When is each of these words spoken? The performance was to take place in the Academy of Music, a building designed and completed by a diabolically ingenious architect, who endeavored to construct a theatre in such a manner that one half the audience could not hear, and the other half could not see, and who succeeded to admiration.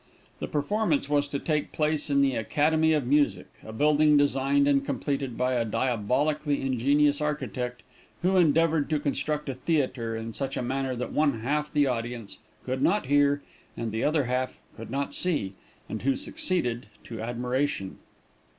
The 0.39 0.47
performance 0.47 1.07
was 1.09 1.27
to 1.27 1.37
take 1.37 1.71
place 1.71 2.09
in 2.09 2.21
the 2.23 2.33
Academy 2.35 2.91
of 2.93 3.05
Music, 3.05 3.45
a 3.63 3.71
building 3.71 4.17
designed 4.17 4.67
and 4.67 4.83
completed 4.83 5.37
by 5.37 5.53
a 5.53 5.63
diabolically 5.63 6.59
ingenious 6.59 7.21
architect, 7.21 7.83
who 8.23 8.35
endeavored 8.35 8.89
to 8.89 8.99
construct 8.99 9.47
a 9.47 9.53
theatre 9.53 10.15
in 10.15 10.33
such 10.33 10.57
a 10.57 10.63
manner 10.63 10.95
that 10.95 11.13
one 11.13 11.41
half 11.41 11.71
the 11.71 11.85
audience 11.85 12.39
could 12.65 12.81
not 12.81 13.05
hear, 13.05 13.43
and 13.77 13.91
the 13.91 14.03
other 14.03 14.23
half 14.23 14.57
could 14.75 14.89
not 14.89 15.13
see, 15.13 15.53
and 15.87 16.01
who 16.01 16.15
succeeded 16.15 16.87
to 17.03 17.21
admiration. 17.21 17.99